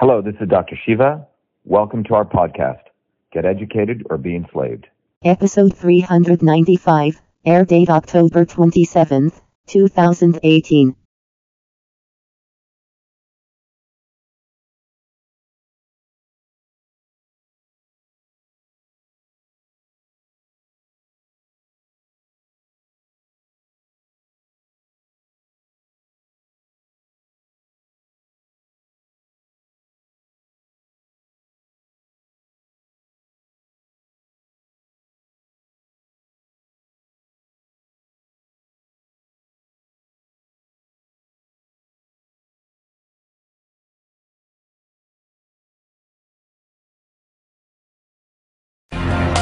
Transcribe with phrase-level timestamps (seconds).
[0.00, 0.76] Hello, this is Dr.
[0.86, 1.26] Shiva.
[1.64, 2.82] Welcome to our podcast,
[3.32, 4.86] Get Educated or Be Enslaved.
[5.24, 10.94] Episode 395, air date October 27th, 2018.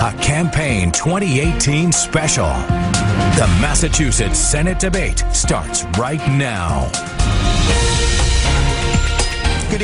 [0.06, 2.46] A Campaign 2018 special.
[2.46, 6.88] The Massachusetts Senate debate starts right now.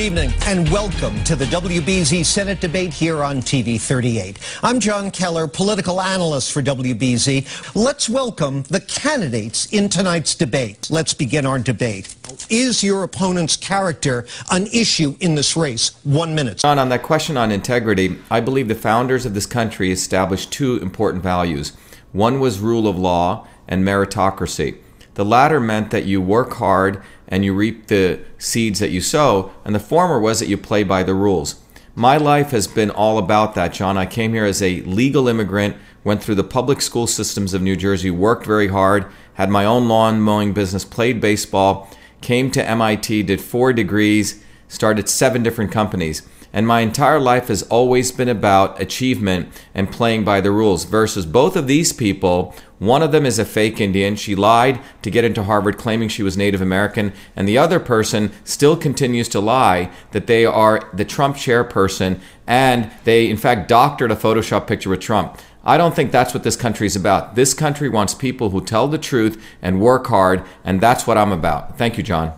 [0.03, 4.37] Good evening and welcome to the WBZ Senate debate here on TV 38.
[4.65, 7.77] I'm Jon Keller, political analyst for WBZ.
[7.77, 10.89] Let's welcome the candidates in tonight's debate.
[10.91, 12.17] Let's begin our debate.
[12.51, 15.93] Is your opponent's character an issue in this race?
[16.03, 16.59] One minute.
[16.59, 20.79] John, on that question on integrity, I believe the founders of this country established two
[20.79, 21.75] important values.
[22.11, 24.79] One was rule of law and meritocracy.
[25.15, 29.53] The latter meant that you work hard and you reap the seeds that you sow,
[29.65, 31.61] and the former was that you play by the rules.
[31.95, 33.99] My life has been all about that, Jon.
[33.99, 37.77] I came here as a legal immigrant, went through the public school systems of New
[37.77, 41.91] Jersey, worked very hard, had my own lawn mowing business, played baseball,
[42.23, 46.23] came to MIT, did four degrees, started seven different companies.
[46.53, 50.85] And my entire life has always been about achievement and playing by the rules.
[50.85, 54.17] Versus both of these people, one of them is a fake Indian.
[54.17, 57.15] She lied to get into Harvard claiming she was Native American.
[57.35, 62.91] And the other person still continues to lie that they are the Trump chairperson and
[63.05, 65.39] they, in fact, doctored a Photoshop picture with Trump.
[65.65, 67.37] I don't think that's what this country is about.
[67.37, 71.31] This country wants people who tell the truth and work hard, and that's what I'm
[71.31, 71.79] about.
[71.79, 72.33] Thank you, Jon.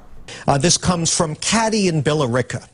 [0.46, 2.68] Uh, this comes from Caddy in Billerica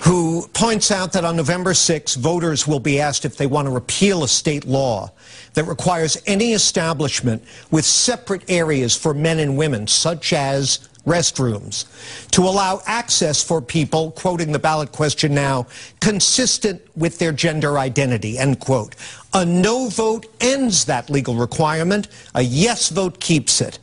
[0.00, 3.72] who points out that on November 6, voters will be asked if they want to
[3.72, 5.10] repeal a state law
[5.54, 11.86] that requires any establishment with separate areas for men and women, such as restrooms,
[12.30, 15.66] to allow access for people, quoting the ballot question now,
[16.00, 18.94] consistent with their gender identity, end quote.
[19.34, 22.08] A no vote ends that legal requirement.
[22.34, 23.78] A yes vote keeps it.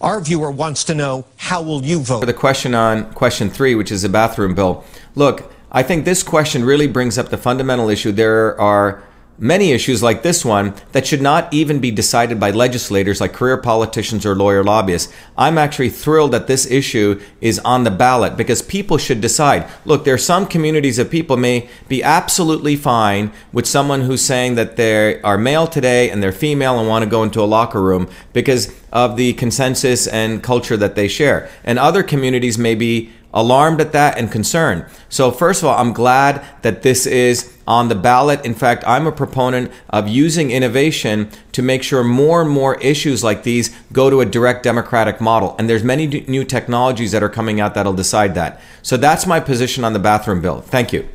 [0.00, 2.20] Our viewer wants to know, how will you vote?
[2.20, 4.84] For the question on question three, which is the bathroom bill.
[5.16, 8.12] Look, I think this question really brings up the fundamental issue.
[8.12, 9.02] There are
[9.38, 13.56] many issues like this one that should not even be decided by legislators like career
[13.56, 15.12] politicians or lawyer lobbyists.
[15.36, 19.68] I'm actually thrilled that this issue is on the ballot because people should decide.
[19.84, 24.56] Look, there are some communities of people may be absolutely fine with someone who's saying
[24.56, 27.80] that they are male today and they're female and want to go into a locker
[27.80, 31.48] room because of the consensus and culture that they share.
[31.62, 34.84] And other communities may be alarmed at that and concerned.
[35.08, 38.44] So, first of all, I'm glad that this is on the ballot.
[38.44, 43.22] In fact, I'm a proponent of using innovation to make sure more and more issues
[43.22, 45.54] like these go to a direct democratic model.
[45.58, 48.60] And there's many new technologies that are coming out that'll decide that.
[48.82, 50.60] So that's my position on the bathroom bill.
[50.60, 51.08] Thank you.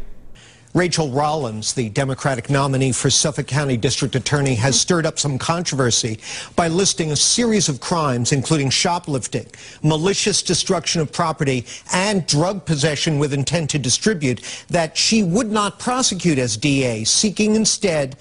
[0.73, 6.19] Rachael Rollins, the Democratic nominee for Suffolk County District Attorney, has stirred up some controversy
[6.56, 9.45] by listing a series of crimes, including shoplifting,
[9.83, 11.63] malicious destruction of property,
[11.94, 17.56] and drug possession with intent to distribute, that she would not prosecute as DA, seeking
[17.56, 18.16] instead,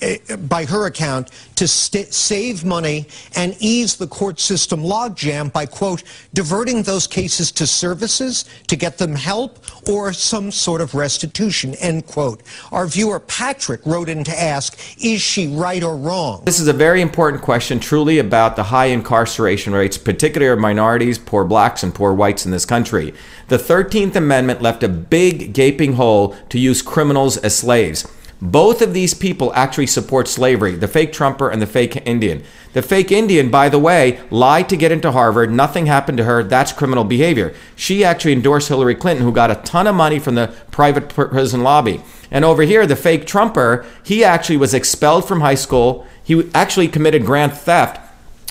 [0.00, 0.16] eh,
[0.48, 6.02] by her account, to save money and ease the court system logjam by, quote,
[6.32, 11.97] diverting those cases to services to get them help or some sort of restitution, end
[11.98, 12.42] End quote.
[12.70, 16.42] Our viewer Patrick wrote in to ask, is she right or wrong?
[16.44, 21.18] This is a very important question, truly about the high incarceration rates, particularly of minorities,
[21.18, 23.12] poor blacks, and poor whites in this country.
[23.48, 28.06] The 13th Amendment left a big gaping hole to use criminals as slaves.
[28.40, 32.44] Both of these people actually support slavery, the fake Trumper and the fake Indian.
[32.72, 35.50] The fake Indian, by the way, lied to get into Harvard.
[35.50, 36.44] Nothing happened to her.
[36.44, 37.52] That's criminal behavior.
[37.74, 41.64] She actually endorsed Hillary Clinton, who got a ton of money from the private prison
[41.64, 42.00] lobby.
[42.30, 46.06] And over here, the fake Trumper, he actually was expelled from high school.
[46.22, 48.07] He actually committed grand theft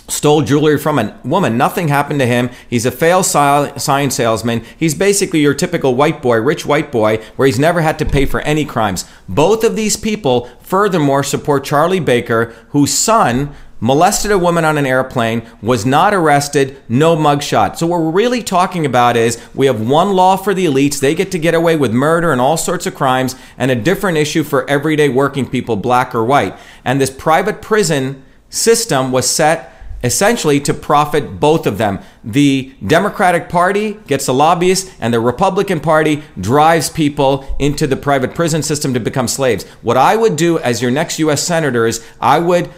[0.07, 1.57] stole jewelry from a woman.
[1.57, 2.50] Nothing happened to him.
[2.69, 4.63] He's a failed sign salesman.
[4.77, 8.25] He's basically your typical white boy, rich white boy, where he's never had to pay
[8.25, 9.06] for any crimes.
[9.27, 14.88] Both of these people, furthermore, support Charlie Baker, whose son molested a woman on an
[14.88, 17.77] airplane, was not arrested, no mugshot.
[17.77, 21.13] So what we're really talking about is we have one law for the elites, they
[21.13, 24.44] get to get away with murder and all sorts of crimes, and a different issue
[24.44, 26.57] for everyday working people, black or white.
[26.83, 31.99] And this private prison system was set essentially to profit both of them.
[32.23, 38.35] The Democratic Party gets the lobbyists, and the Republican Party drives people into the private
[38.35, 39.65] prison system to become slaves.
[39.81, 41.44] What I would do as your next U.S.
[41.44, 42.69] Senator is I would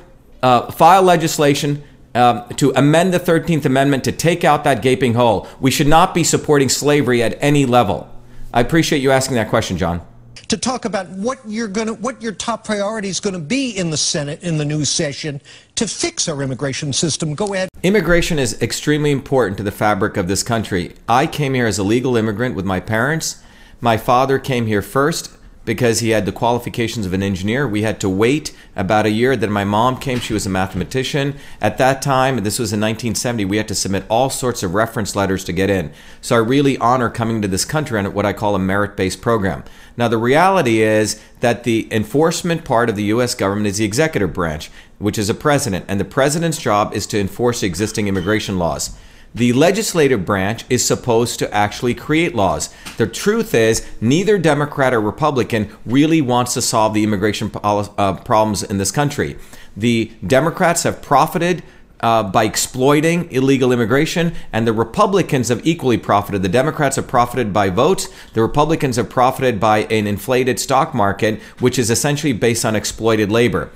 [0.41, 1.83] uh, file legislation.
[2.15, 5.47] Um, to amend the 13th Amendment to take out that gaping hole.
[5.59, 8.09] We should not be supporting slavery at any level.
[8.51, 10.01] I appreciate you asking that question, Jon
[10.49, 13.89] to talk about what you're going what your top priority is going to be in
[13.89, 15.39] the Senate in the new session
[15.75, 17.35] to fix our immigration system.
[17.35, 17.69] Go ahead.
[17.83, 20.95] Immigration is extremely important to the fabric of this country.
[21.07, 23.41] I came here as a legal immigrant with my parents.
[23.79, 25.31] My father came here first
[25.69, 27.67] because he had the qualifications of an engineer.
[27.67, 29.35] We had to wait about a year.
[29.35, 30.19] Then my mom came.
[30.19, 31.35] She was a mathematician.
[31.61, 35.15] At that time, this was in 1970, we had to submit all sorts of reference
[35.15, 35.91] letters to get in.
[36.21, 39.21] So I really honor coming to this country on what I call a merit based
[39.21, 39.63] program.
[39.95, 43.35] Now, the reality is that the enforcement part of the U.S.
[43.35, 45.85] government is the executive branch, which is a president.
[45.87, 48.97] And the president's job is to enforce existing immigration laws.
[49.35, 52.73] The legislative branch is supposed to actually create laws.
[52.97, 58.63] The truth is, neither Democrat or Republican really wants to solve the immigration uh, problems
[58.63, 59.37] in this country.
[59.77, 61.63] The Democrats have profited
[62.01, 66.43] uh, by exploiting illegal immigration, and the Republicans have equally profited.
[66.43, 68.07] The Democrats have profited by votes.
[68.33, 73.31] The Republicans have profited by an inflated stock market, which is essentially based on exploited
[73.31, 73.71] labor.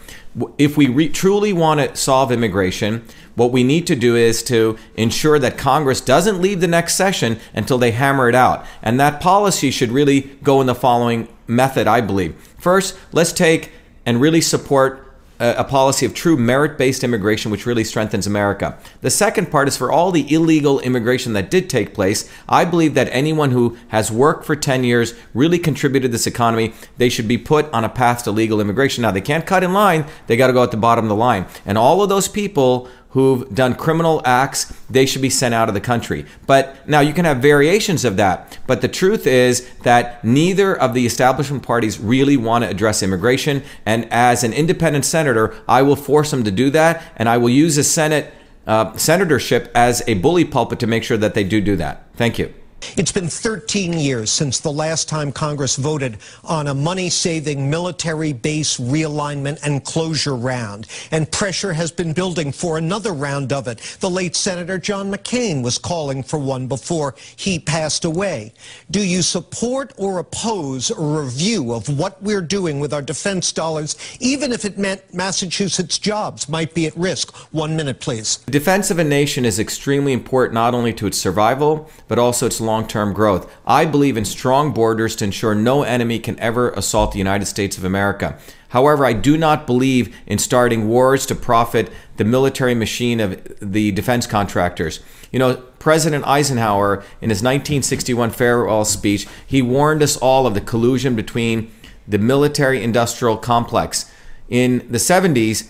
[0.58, 3.06] If we re- truly want to solve immigration,
[3.36, 7.40] what we need to do is to ensure that Congress doesn't leave the next session
[7.54, 8.66] until they hammer it out.
[8.82, 12.36] And that policy should really go in the following method, I believe.
[12.58, 13.72] First, let's take
[14.06, 15.03] and really support
[15.44, 18.78] a policy of true merit based immigration, which really strengthens America.
[19.02, 22.30] The second part is for all the illegal immigration that did take place.
[22.48, 26.74] I believe that anyone who has worked for 10 years, really contributed to this economy,
[26.98, 29.02] they should be put on a path to legal immigration.
[29.02, 31.16] Now, they can't cut in line, they got to go at the bottom of the
[31.16, 31.46] line.
[31.66, 35.76] And all of those people who've done criminal acts, they should be sent out of
[35.76, 36.26] the country.
[36.48, 38.58] But now you can have variations of that.
[38.66, 43.64] But the truth is that neither of the establishment parties really want to address immigration.
[43.86, 47.04] And as an independent senator, I will force them to do that.
[47.16, 48.34] And I will use the Senate
[48.66, 52.06] uh, senatorship as a bully pulpit to make sure that they do do that.
[52.16, 52.54] Thank you.
[52.98, 58.78] It's been 13 years since the last time Congress voted on a money-saving military base
[58.78, 63.80] realignment and closure round, and pressure has been building for another round of it.
[64.00, 68.54] The late Senator John McCain was calling for one before he passed away.
[68.92, 73.96] Do you support or oppose a review of what we're doing with our defense dollars,
[74.20, 77.36] even if it meant Massachusetts jobs might be at risk?
[77.52, 78.38] One minute, please.
[78.46, 82.60] Defense of a nation is extremely important not only to its survival, but also its
[82.60, 83.52] long long term growth.
[83.66, 87.78] I believe in strong borders to ensure no enemy can ever assault the United States
[87.78, 88.38] of America.
[88.70, 93.92] However, I do not believe in starting wars to profit the military machine of the
[93.92, 95.00] defense contractors.
[95.32, 100.62] You know, President Eisenhower, in his 1961 farewell speech, he warned us all of the
[100.62, 101.72] collusion between
[102.08, 104.12] the military industrial complex.
[104.50, 105.70] In the 70s,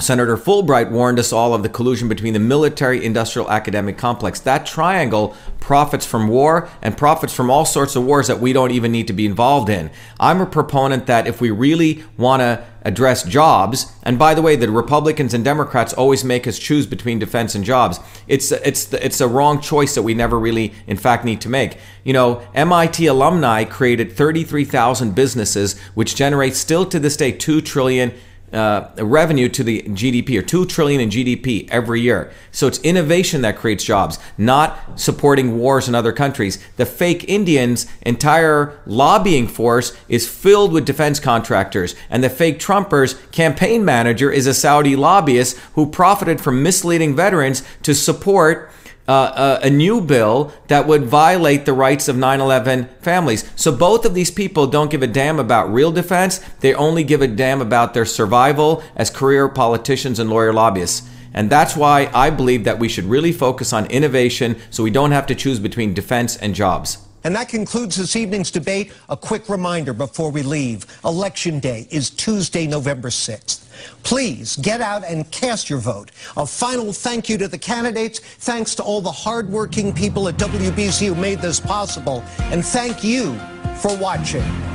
[0.00, 4.38] Senator Fulbright warned us all of the collusion between the military industrial academic complex.
[4.40, 8.70] That triangle profits from war and profits from all sorts of wars that we don't
[8.70, 9.90] even need to be involved in.
[10.20, 14.54] I'm a proponent that if we really want to address jobs, and by the way,
[14.54, 17.98] the Republicans and Democrats always make us choose between defense and jobs.
[18.28, 21.76] It's it's it's a wrong choice that we never really, in fact, need to make.
[22.04, 28.12] You know, MIT alumni created 33,000 businesses, which generate still to this day two trillion
[28.52, 32.32] uh, revenue to the GDP or 2 trillion in GDP every year.
[32.50, 36.58] So it's innovation that creates jobs, not supporting wars in other countries.
[36.76, 43.18] The fake Indians' entire lobbying force is filled with defense contractors, and the fake Trumpers'
[43.32, 48.70] campaign manager is a Saudi lobbyist who profited from misleading veterans to support
[49.08, 53.50] uh, a, a, new bill that would violate the rights of 9 11 families.
[53.56, 56.40] So both of these people don't give a damn about real defense.
[56.60, 61.08] They only give a damn about their survival as career politicians and lawyer lobbyists.
[61.32, 65.12] And that's why I believe that we should really focus on innovation so we don't
[65.12, 66.98] have to choose between defense and jobs.
[67.24, 68.92] And that concludes this evening's debate.
[69.08, 70.86] A quick reminder before we leave.
[71.04, 73.67] Election Day is Tuesday, November 6th.
[74.02, 76.10] Please get out and cast your vote.
[76.36, 78.20] A final thank you to the candidates.
[78.20, 82.22] Thanks to all the hardworking people at WBZ who made this possible.
[82.38, 83.38] And thank you
[83.80, 84.67] for watching.